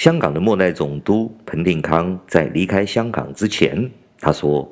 [0.00, 4.66] 香港的末代总督彭定康在离开香港之前，他说：“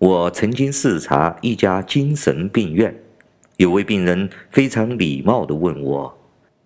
[0.00, 2.92] 我曾经视察一家精神病院，
[3.58, 6.12] 有位病人非常礼貌地问我，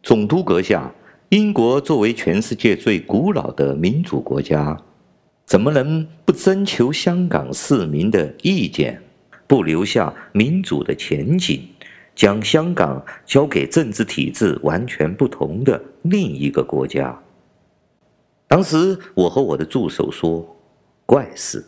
[0.02, 0.91] 总督阁下，
[1.29, 4.80] 英国作为全世界最古老的民主国家，
[5.45, 8.98] 怎么能不征求香港市民的意见，
[9.47, 11.62] 不留下民主的前景？”
[12.17, 17.14] 将香港交给政治体制完全不同的另一个国家。
[18.48, 20.56] 当时我和我的助手说
[21.05, 21.64] ：“怪事，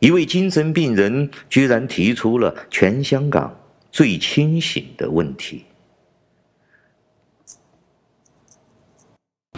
[0.00, 3.56] 一位精神病人居然提出了全香港
[3.92, 5.64] 最清醒的问题。”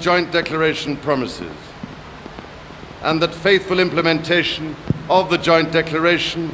[0.01, 1.57] Joint declaration promises,
[3.03, 4.75] and that faithful implementation
[5.09, 6.51] of the joint declaration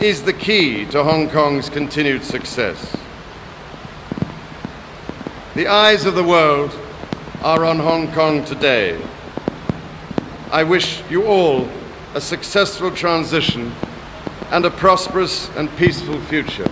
[0.00, 2.76] is the key to Hong Kong's continued success.
[5.54, 6.70] The eyes of the world
[7.42, 8.96] are on Hong Kong today.
[10.54, 11.68] I wish you all
[12.14, 13.74] a successful transition
[14.52, 16.70] and a prosperous and peaceful future.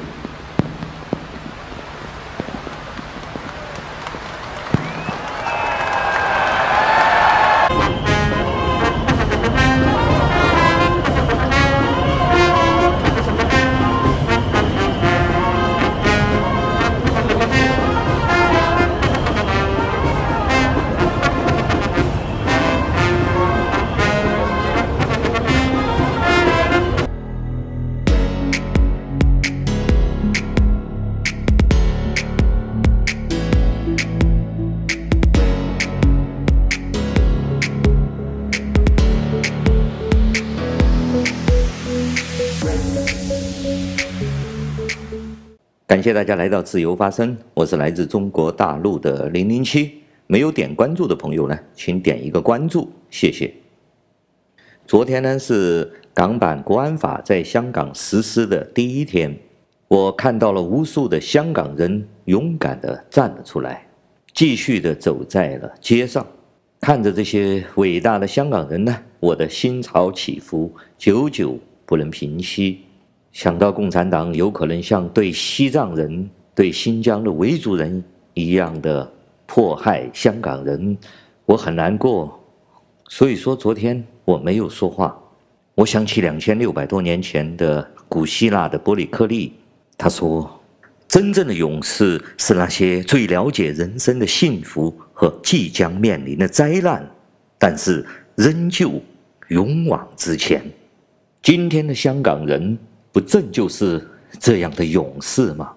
[46.02, 50.02] 感谢大家来到自由发声，我是来自中国大陆的零零七。
[50.26, 53.54] 没有点关注的朋友呢，请点一个关注，谢谢。
[54.84, 59.32] 昨天呢是港版国安法在香港实施的第一天，
[59.86, 63.86] 我看到了无数的香港人勇敢地站了出来，
[64.34, 66.26] 继续地走在了街上，
[66.80, 72.80] 看着这些伟大的香港人呢，我的心潮起伏，久久不能平息。
[73.32, 78.04] 想到共产党有可能像对西藏人、对新疆的维族人
[78.34, 79.10] 一样的
[79.46, 80.96] 迫害香港人，
[81.46, 82.38] 我很难过。
[83.08, 85.18] 所以说，昨天我没有说话。
[85.74, 89.54] 我想起两千六百多年前的古希腊的伯里克利，
[89.96, 90.60] 他说
[91.08, 97.10] ：“真正的勇士是那些最了解人生的幸福和即将面临的灾难，
[97.58, 98.04] 但是
[98.36, 99.00] 仍旧
[99.48, 100.62] 勇往直前。”
[101.42, 102.78] 今天的香港人。
[103.12, 104.08] 不正就是
[104.40, 105.72] 这样的勇士吗？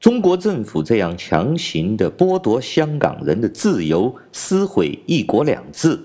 [0.00, 5.96] 中国政府这样强行的剥夺香港人的自由，撕毁“一国两制”，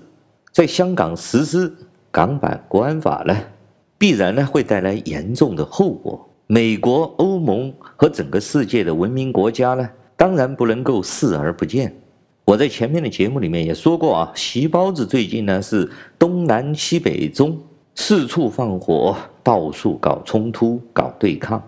[0.53, 1.73] 在香港实施
[2.11, 3.35] 港版国安法呢，
[3.97, 6.29] 必然呢会带来严重的后果。
[6.45, 11.95] 美国、欧盟和整个世界的文明国家呢，当然不能够视而不见。
[12.45, 17.59] 我在前面的节目里面也说过啊，习包子最近呢是东南西北中。
[17.99, 21.61] 四处放火，到处搞冲突、搞对抗。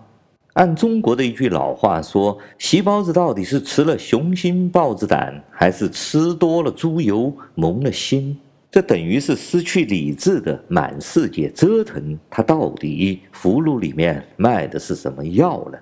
[0.52, 8.38] 按中国的一句老话说：“习包子到底是吃了雄心豹子胆，还是吃多了猪油蒙了心？”
[8.70, 12.16] 这等于是失去理智的满世界折腾。
[12.30, 15.78] 他到底葫芦里面卖的是什么药呢？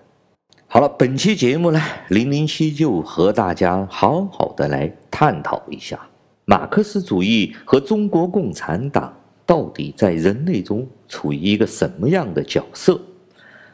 [0.66, 6.00] 好了，本期节目呢，零零七就和大家好好的来探讨一下
[6.46, 9.14] 马克思主义和中国共产党。
[9.48, 13.00] 到底在人类中处于一个什么样的角色？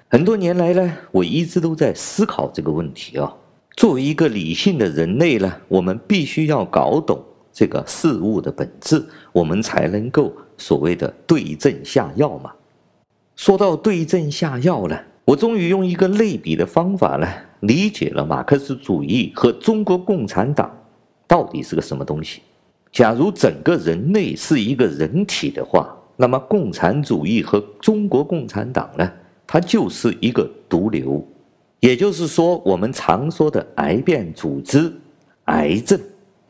[0.08, 3.34] 很多年来呢，我一直都在思考这个问题啊。
[3.76, 7.20] 作为一个理性的人类呢，我们必须要搞懂
[7.52, 12.52] 这个事物的本质，我们才能够所谓的对症下药嘛。
[13.34, 17.26] 说到对症下药呢，我终于用一个类比的方法呢，
[17.58, 20.72] 理解了马克思主义和中国共产党
[21.26, 22.42] 到底是个什么东西。
[22.94, 29.12] 假如整个人类是一个人体的话，那么共产主义和中国共产党呢，
[29.48, 31.26] 它就是一个毒瘤。
[31.80, 34.92] 也就是说，我们常说的癌变组织、
[35.46, 36.00] 癌症，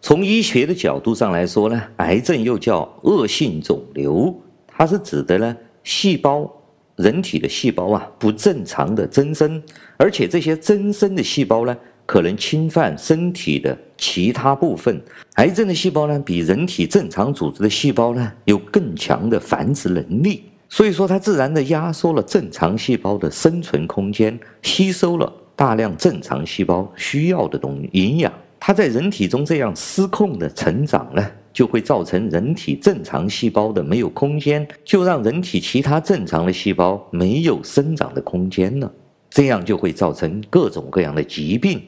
[0.03, 6.49] 从医学的角度上来说呢，癌症又叫恶性肿瘤，它是指的呢细胞，
[6.97, 9.63] 人体的细胞啊不正常的增生，
[9.97, 11.75] 而且这些增生的细胞呢。
[12.07, 15.01] 可能侵犯身体的其他部分。
[15.35, 28.33] 癌症的细胞呢，比人体正常组织的细胞呢有更强的繁殖能力，所以说它自然的压缩了正常细胞的生存空间，吸收了大量正常细胞需要的东营养。
[28.61, 31.23] 它在人体中这样失控的成长呢，
[31.53, 38.91] 就会造成人体正常细胞的没有空间，就让人体其他正常的细胞没有生长的空间了，
[39.29, 41.83] 这样就会造成各种各样的疾病。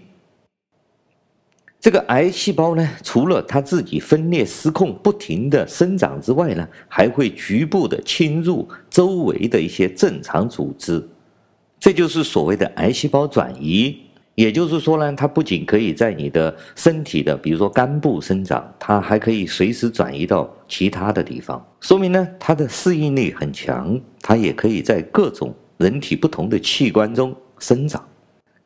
[1.87, 11.01] 这个癌细胞呢，除了它自己分裂失控、不停地生长之外呢，还会局部的侵入周围的一些正常组织，
[11.79, 13.97] 这就是所谓的癌细胞转移。
[14.35, 28.05] 也就是说呢，它不仅可以在你的身体的，比如说肝部生长，它还可以随时转移到其他的地方，说明呢，它的适应力很强，它也可以在各种人体不同的器官中生长。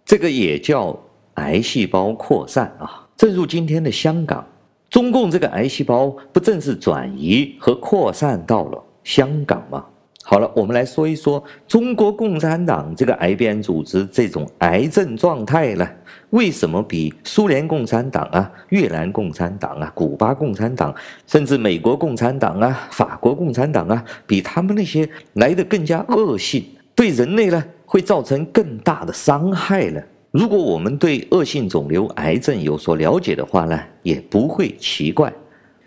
[0.06, 0.99] 这个也叫
[1.34, 3.06] 癌细胞扩散啊。
[3.20, 4.43] 正如今天的香港，
[4.88, 9.84] 中共这个癌细胞不正是转移和扩散到了香港吗？
[10.22, 15.87] 好了，我们来说一说中国共产党这个癌变组织这种癌症状态呢，
[16.31, 20.94] 为什么比苏联共产党啊、越南共产党啊、古巴共产党，
[21.26, 26.64] 甚至美国共产党啊、法国共产党啊，比他们那些来的更加恶性，
[26.94, 30.00] 对人类呢会造成更大的伤害呢？
[30.32, 35.32] 如果我们对恶性肿瘤癌症有所了解的话呢，也不会奇怪，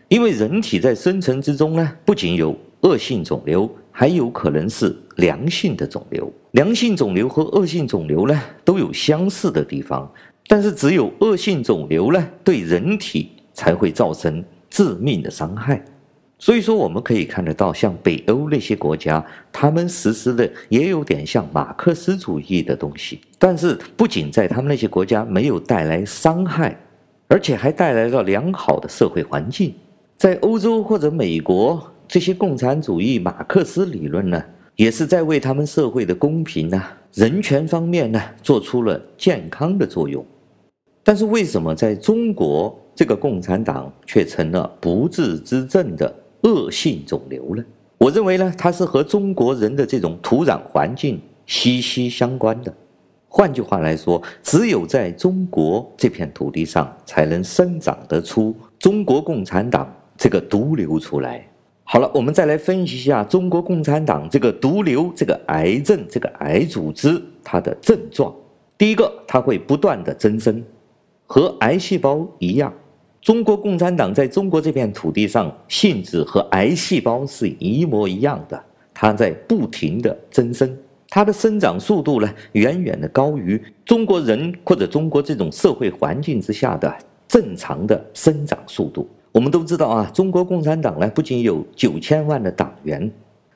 [0.10, 6.30] 因为人体在生成之中呢，不仅有恶性肿瘤，还有可能是良性的肿瘤。
[6.52, 10.12] 良性肿瘤和恶性肿瘤呢，都有相似的地方，
[10.48, 15.82] 但是只有恶性肿瘤呢，对人体才会造成致命的伤害。
[16.44, 23.22] 所以说，我们可以看得到，像北欧那些国家，他们实施的也有点像马克思主义的东西。
[23.40, 26.78] 但是，不仅在他们那些国家没有带来伤害，
[27.30, 29.74] 而且还带来了良好的社会环境。
[30.18, 34.44] 在欧洲或者美国，这些共产主义马克思理论呢，
[34.76, 40.22] 也是在为他们社会的公平呢、人权方面呢，做出了健康的作用。
[41.06, 46.14] 但是，为什么在中国这个共产党却成了不治之症的？
[46.44, 47.64] 恶性肿瘤呢？
[47.98, 52.74] 我认为呢，它是和中国人的这种土壤环境息息相关的。
[53.28, 61.48] 换句话来说，只有在中国这片土地上，才能生长得出中国共产党这个毒瘤出来。
[61.84, 68.34] 好了，我们再来分析一下中国共产党这个毒瘤、这个癌症、这个癌组织它的症状。
[68.78, 70.64] 第一个，它会不断的增生，
[71.26, 72.74] 和癌细胞一样。
[73.24, 78.62] 中国共产党在中国这片土地上，性质和癌细胞是一模一样的，
[78.94, 80.70] 它在不停地增生，
[81.08, 86.94] 它的生长速度呢，远远的高于中国人或者中国这种社会环境之下的
[87.26, 89.08] 正常的生长速度。
[89.32, 93.10] 我们都知道啊，中国共产党呢，不仅有九千万的党员，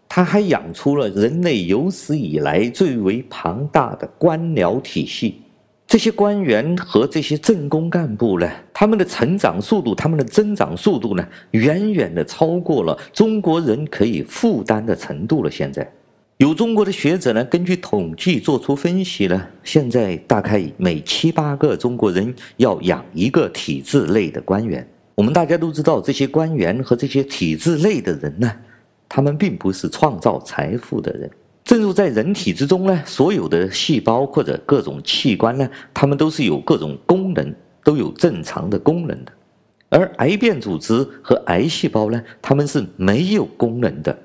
[0.07, 5.41] 它还养出了人类有史以来最为庞大的官僚体系。
[5.87, 15.49] 这些官员和这些政工干部呢，他们的成长速度，他们的增长速度呢，远远的超过了中国人可以负担的程度了。
[15.49, 15.89] 现在，
[16.39, 24.85] 有中国的学者呢，根据统计做出分析呢，现在大概每七八个中国人要养一个体制内的官员。
[25.15, 28.51] 我们大家都知道，这些官员和这些体制内的人呢，
[29.07, 31.31] 他们并不是创造财富的人。
[31.67, 39.31] 正如在人体之中呢，所有的细胞或者各种器官呢，它们都是有各种功能，都有正常的功能的。
[39.89, 44.17] 而癌变组织和癌细胞呢，它们是没有功能的。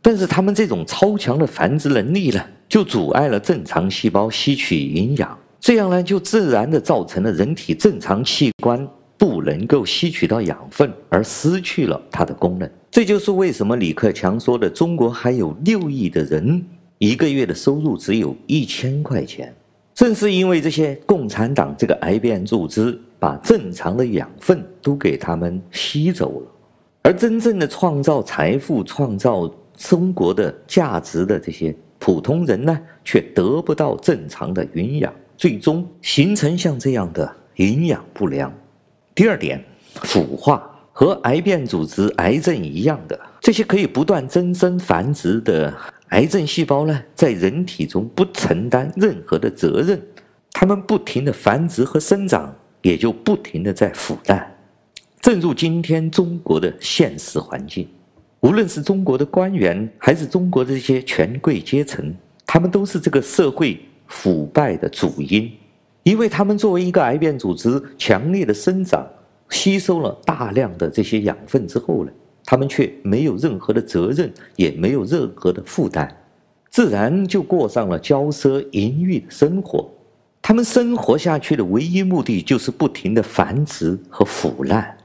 [0.00, 8.88] 但是它们这种超强的繁殖能力呢，就阻碍了正常细胞吸取营养，这样呢，就自然的造成了人体正常器官
[9.18, 12.70] 不能够吸取到养分，而失去了它的功能。
[12.92, 16.64] 这就是为什么李克强说的，中国还有六亿的人。
[16.98, 19.54] 一个月的收入只有一千块钱，
[19.94, 26.46] 正是因为这些共产党这个癌变组织把正常的养分都给他们吸走了，
[27.02, 38.50] 而真正的创造财富、创造中国的价值的这些普通人呢，却得不到正常的营养，最终形成像这样的营养不良。
[39.14, 39.62] 第二点，
[40.02, 45.74] 腐化和癌变组织、癌症一样的这些可以不断增生繁殖的。
[46.10, 50.00] 癌症细胞呢，在人体中不承担任何的责任，
[50.52, 54.54] 它们不停的繁殖和生长，也就不停的在腐烂。
[55.20, 57.88] 正如今天中国的现实环境，
[58.40, 62.14] 无论是中国的官员，还是中国的这些权贵阶层，
[62.46, 65.50] 他们都是这个社会腐败的主因，
[66.04, 69.04] 因为他们作为一个癌变组织，强烈的生长，
[69.50, 72.12] 吸收了大量的这些养分之后呢，
[72.46, 76.08] 他们却没有任何的责任，也没有任何的负担，
[76.70, 79.90] 自然就过上了骄奢淫欲的生活。
[80.40, 84.96] 他们生活下去的唯一目的就是不停的繁殖和腐烂。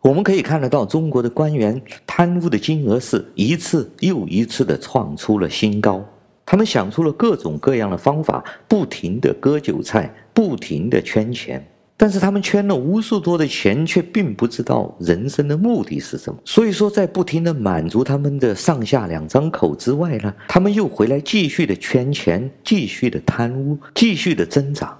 [0.00, 6.02] 我们可以看得到，中国的官员贪污的金额是一次又一次的创出了新高。
[6.46, 11.62] 他们想出了各种各样的方法，不停的割韭菜，不停的圈钱。
[11.98, 16.38] 但是他们圈了无数多的钱，却并不知道人生的目的是什么。
[16.44, 24.98] 所以说，在不停的满足他们的上下两张口之外呢，他们又回来继续的圈钱，继续的贪污，继续的增长。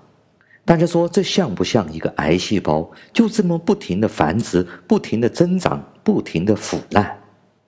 [0.65, 2.91] 大家说，这像不像一个癌细胞？
[3.13, 7.15] 就这么不停的繁殖，不停的增长，不停的腐烂。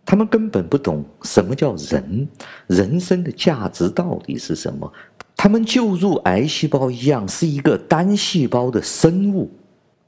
[0.06, 2.26] 他们根本不懂什么叫人，
[2.66, 4.90] 人生的价值到底是什么？
[5.38, 9.48] 他们就如癌细胞一样，是一个单细胞的生物，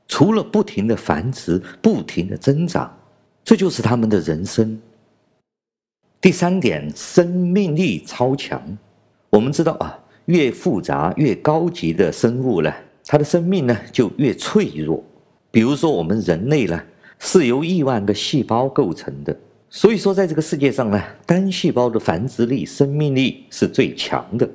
[0.08, 2.92] 除了不停的繁殖，不停的增长，
[3.44, 4.76] 这就是他们的人生。
[6.20, 8.60] 第三点，生命力超强。
[9.30, 9.96] 我们知道啊。
[10.26, 12.72] 越复杂、越高级的生物呢，
[13.04, 15.02] 它的生命呢就越脆弱。
[15.50, 16.80] 比如说，我们人类呢
[17.18, 19.36] 是由亿万个细胞构成的，
[19.68, 24.48] 所以说在这个世界上呢，单细胞的繁殖力、生命力是最强的。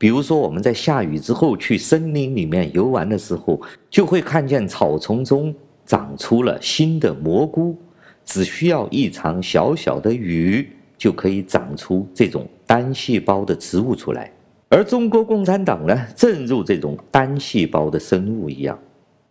[0.00, 5.54] 比如说，我们在下雨之后去森林里面游玩的时候，就会看见草丛中
[5.84, 7.76] 长出了新的蘑菇，
[8.24, 10.66] 只需要一场小小的雨，
[10.96, 14.32] 就可以长出这种单细胞的植物出来。
[14.70, 18.78] 而中国共产党呢，正如这种单细胞的生物一样，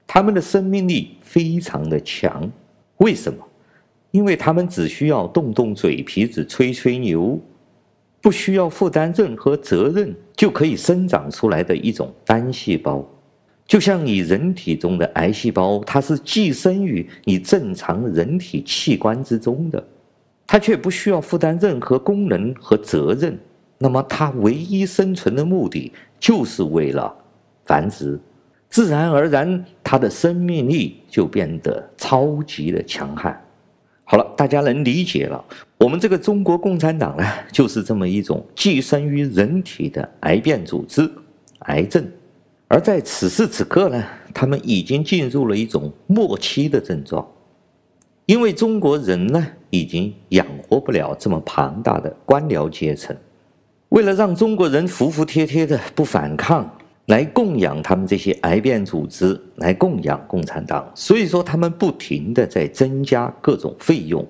[0.05, 2.47] 他们的生命力非常的强。
[2.97, 3.39] 为什么？
[4.11, 7.39] 因为他们只需要动动嘴皮子、吹吹牛，
[8.21, 13.07] 不需要负担任何责任，就可以生长出来的一种单细胞。
[13.65, 19.81] 就像你人体中的癌细胞，它是寄生于你正常人体器官之中的，
[20.47, 23.37] 它却不需要负担任何功能和责任。
[23.77, 27.15] 那么，它唯一生存的目的就是为了
[27.63, 28.19] 繁殖，
[28.69, 33.39] 自然而然，它的生命力就变得超级的强悍。
[34.11, 35.45] 好了，大家能理解了，
[35.77, 41.07] 我们这个中国共产党呢，就是这么一种寄生于人体的癌变组织——
[41.69, 42.03] 癌症。
[42.67, 47.23] 而在此时此刻呢，他们已经进入了一种末期的症状，
[48.25, 53.15] 因为中国人呢，已经养活不了这么庞大的官僚阶层。
[53.89, 56.67] 为了让中国人服服帖帖的不反抗，
[57.09, 64.23] 来供养他们这些癌变组织，来供养共产党，所以说他们不停的在增加各种费用，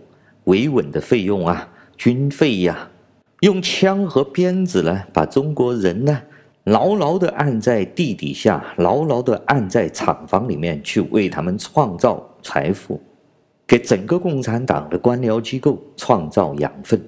[0.45, 1.67] 维稳的费用啊，
[1.97, 2.89] 军费呀、
[3.41, 6.21] 用枪和鞭子呢，把中国人呢
[6.63, 13.01] 牢牢的按在地底下，牢牢的按在厂房里面去为他们创造财富，
[13.67, 17.01] 给整个共产党的官僚机构创造养分。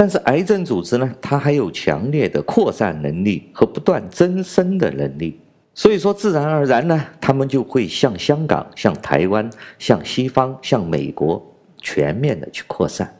[0.00, 5.40] 但是癌症组织呢，它还有强烈的扩散能力和不断增生的能力，
[5.74, 11.44] 所以说自然而然呢，他们就会向香港、向台湾、向西方、向美国
[11.82, 13.12] 全面的去扩散。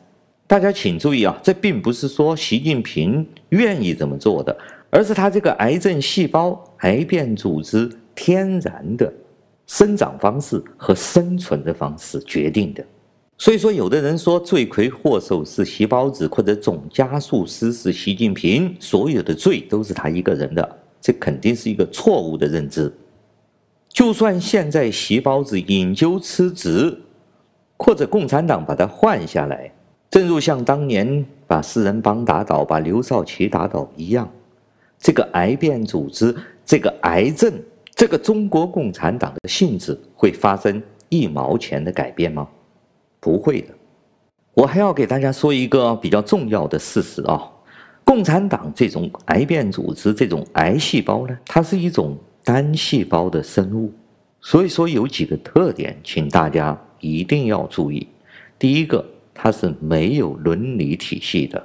[0.47, 4.57] 大家请注意啊，这并不是说习近平愿意这么做的，
[4.89, 9.13] 而是他这个癌症细胞、癌变组织天然的
[9.67, 12.81] 生长方式和生存的方式决定的。
[13.41, 22.93] 所以说，有的人说罪魁祸首是习包子，或者总加速师是习近平，所有的罪都是他一个人的，这肯定是一个错误的认知。
[23.87, 26.95] 就算现在习包子引咎辞职，
[27.77, 29.71] 或者共产党把他换下来，
[30.11, 34.29] 正如像当年把四人帮打倒、把刘少奇打倒一样，
[34.99, 37.53] 这个癌变组织、这个癌症、
[37.95, 42.45] 这个中国共产党的性质会发生一毛钱的改变吗？
[43.19, 43.73] 不会的，
[44.53, 47.51] 我还要给大家说一个比较重要的事实啊，
[48.03, 53.93] 共产党这种癌变组织，这种癌细胞呢，它是一种单细胞的生物，
[54.41, 58.07] 所以说有几个特点，请大家一定要注意。
[58.57, 61.61] 第一个，它是没有伦理体系的；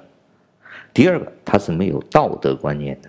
[0.93, 3.09] 第二个，它是没有道德观念的；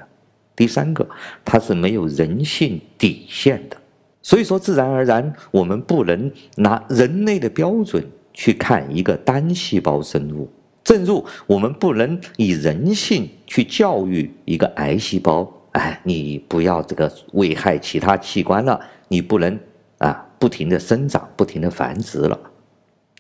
[0.56, 1.08] 第三个，
[1.44, 3.78] 它是没有人性底线的。
[4.22, 8.04] 所以说，自然而然，我们不能拿人类的标准。
[8.36, 10.48] 去看一个单细胞生物，
[10.84, 19.58] 正如我们不能以人性去教育一个癌细胞，哎，你不要这个危害其他器官了，你不能
[20.00, 22.38] 啊不停的生长，不停的繁殖了，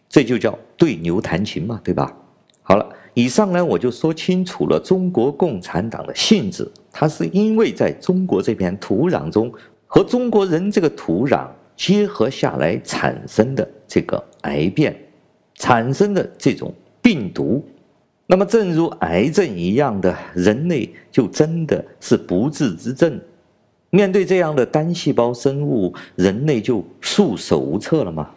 [0.09, 2.13] 这就叫对牛弹琴嘛，对吧？
[2.61, 9.51] 好了，以上呢我就说清楚了中国共产党的性质，它是因为在中国这片土壤中
[9.87, 14.93] 和中国人这个土壤结合下来产生的这个癌变。
[15.55, 17.63] 产生的这种病毒，
[18.27, 23.19] 那么正如癌症一样的，人类就真的是不治之症。
[23.89, 28.29] 面对这样的单细胞生物，人类就束手无策了吗？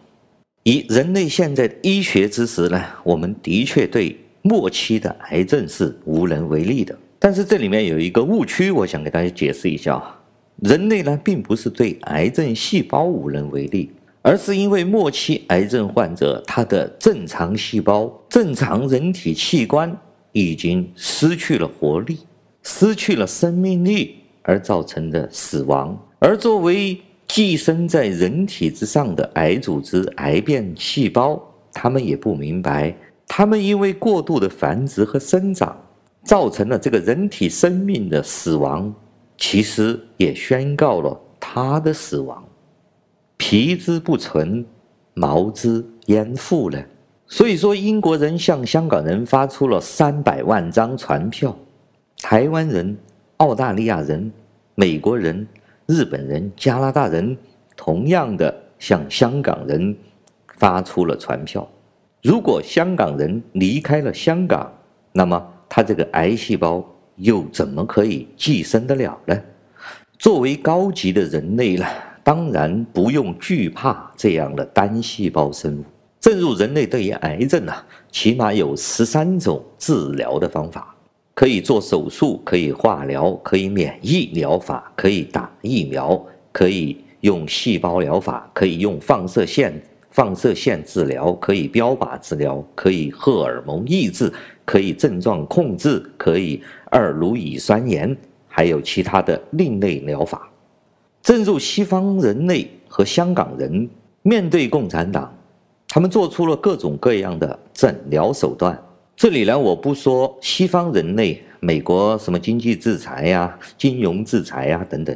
[0.63, 6.97] 以人类现在医学知识呢，我们的确对末期的癌症是无能为力的。
[7.19, 10.01] 但是这里面有一个误区，我想给大家解释一下：
[10.57, 13.91] 人类呢，并不是对癌症细胞无能为力，
[14.29, 19.91] 而是因为末期癌症患者他的正常细胞、正常人体器官
[20.33, 22.19] 已经失去了活力，
[22.63, 25.99] 失去了生命力，而造成的死亡。
[26.19, 31.43] 而作为寄生在人体之上的癌组织、癌变细胞，
[31.73, 32.95] 他们也不明白，
[33.27, 35.75] 他们因为过度的繁殖和生长。
[36.25, 38.93] 造成了这个人体生命的死亡，
[39.39, 42.45] 其实也宣告了他的死亡。
[43.51, 44.63] 皮之不存，
[45.15, 46.79] 毛之焉附呢？
[47.27, 51.57] 所以说，英国人向香港人发出了三百万张传票，
[52.21, 52.95] 台湾人、
[53.39, 54.31] 澳大利亚人、
[54.75, 55.49] 美国人、
[55.87, 57.35] 日本人、加拿大人，
[57.75, 59.97] 同样的向香港人
[60.59, 61.67] 发出了传票。
[62.23, 64.71] 如果香港人离开了香港，
[65.11, 65.55] 那么。
[65.71, 66.85] 他这个癌细胞
[67.17, 69.39] 又怎么可以寄生得了呢？
[70.19, 71.87] 作为高级的人类呢，
[72.29, 75.85] 当然不用惧怕这样的单细胞生物。
[76.21, 77.83] 正如人类对于癌症啊，
[78.13, 80.95] 起码有十三种治疗的方法，
[81.35, 89.73] 可以做手术，可以化疗，可以免疫疗法，可以打疫苗，可以用细胞疗法，可以用放射线。
[90.11, 94.31] 放射线治疗可以标靶治疗，可以荷尔蒙抑制，
[94.67, 98.15] 可以症状控制，可以二氯乙酸盐，
[98.47, 100.47] 还有其他的另类疗法。
[101.29, 103.87] 正如西方人类和香港人
[104.23, 105.31] 面对共产党，
[105.87, 108.83] 他们做出了各种各样的诊疗手段。
[109.15, 115.15] 这里呢，我不说西方人类，美国什么经济制裁呀、金融制裁呀等等。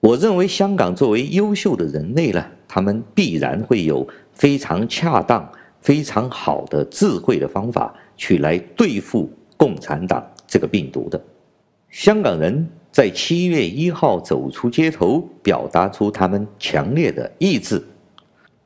[0.00, 4.08] 我认为香港作为优秀的人类呢，他们必然会有。
[4.32, 5.46] 非常恰当、
[5.82, 11.22] 非常好的智慧的方法，去来对付共产党这个病毒的。
[11.90, 17.82] 香港人在七月一号走出街头，表达出他们强烈的意志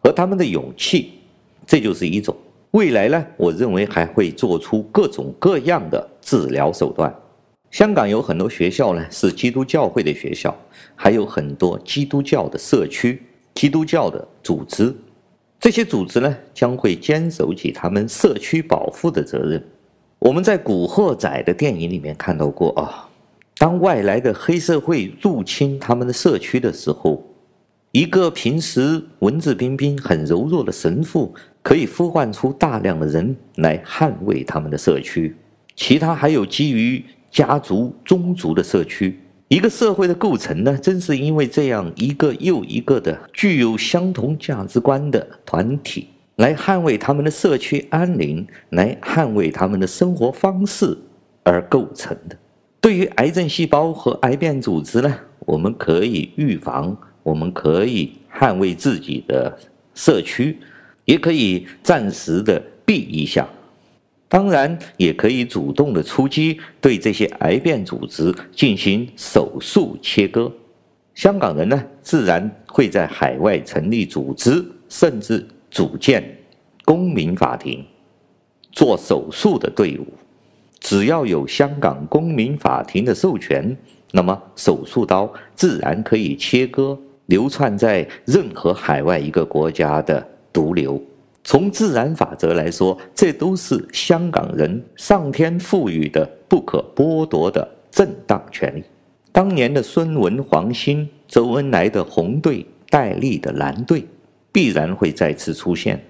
[0.02, 1.12] 和他们的勇气，
[1.64, 2.36] 这就是一种。
[2.72, 7.14] 未来呢，我认为还会做出各种各样的治疗手段。
[7.70, 10.54] 香港有很多学校呢，是基督教会的学校，
[10.96, 13.22] 还有很多基督教的社区、
[13.54, 14.92] 基督教的组织。
[15.60, 19.64] 这些组织呢，将会坚守起他们社区保护的责任。
[20.18, 23.05] 我们在《古惑仔》的电影里面看到过啊，
[23.58, 27.24] 当外来的黑社会入侵他们的社区的时候，
[27.90, 35.34] 一个平时文质彬彬、很柔弱的神父，可以呼唤出大量的人来捍卫他们的社区。
[35.74, 39.18] 其他还有基于家族、宗族的社区。
[39.48, 50.98] 一个社会的构成呢，正是因为这样一个又一个的具有相同价值观的团体来捍卫他们的社区安宁，来捍卫他们的生活方式
[51.44, 52.36] 而构成的。
[52.86, 59.58] 对于癌症细胞和癌变组织呢，我们可以预防，我们可以捍卫自己的
[59.92, 60.56] 社区，
[61.04, 63.44] 也可以暂时的避一下。
[64.28, 70.52] 当然，也可以主动的出击，对这些癌变组织进行手术切割。
[71.12, 76.38] 香港人呢，自然会在海外成立组织，甚至组建
[76.84, 77.84] 公民法庭，
[78.70, 80.06] 做手术的队伍。
[80.80, 83.76] 只要有香港公民法庭的授权，
[84.12, 91.02] 那么手术刀自然可以切割流窜在任何海外一个国家的毒瘤。
[91.42, 98.82] 从自然法则来说，这都是香港人上天赋予的不可剥夺的正当权利。
[99.32, 104.04] 当年的孙文、黄兴、周恩来的红队、戴笠的蓝队，
[104.50, 106.02] 必然会再次出现。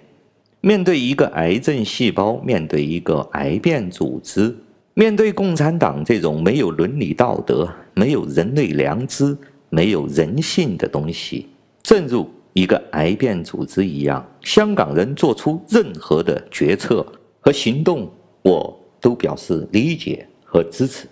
[0.67, 4.53] 面对一个癌症细胞，面对一个癌变组织，
[4.95, 9.39] 面对共产党这种没有伦理道德、没有人类良知、
[9.71, 11.47] 没有人性的东西，
[11.85, 12.29] 正如。
[12.53, 17.07] 一个癌变组织一样，香港人做出任何的决策
[17.39, 21.07] 和行动，我都表示理解和支持。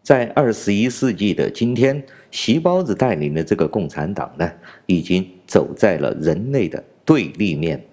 [0.00, 4.48] 在二十一世纪的今天，习包子带领的这个共产党呢，
[4.86, 7.84] 已经走在了人类的对立面，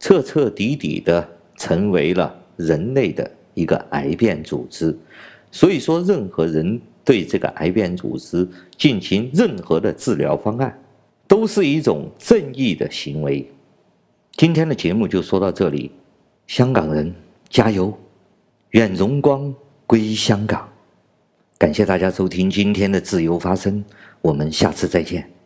[0.00, 4.96] 彻彻底底的成为了人类的一个癌变组织。
[5.52, 10.76] 所以说，任何人对这个癌变组织进行任何的治疗方案，
[11.28, 13.48] 都是一种正义的行为。
[14.36, 15.90] 今天的节目就说到这里，
[16.46, 17.12] 香港人
[17.48, 17.92] 加油，
[18.70, 19.54] 愿荣光
[19.86, 20.66] 归香港。
[21.58, 23.84] 感谢大家收听今天的自由发声，
[24.22, 25.39] 我们下次再见。